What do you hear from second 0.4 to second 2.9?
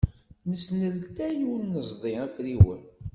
Nesneltay ur d-neẓḍi afriwen.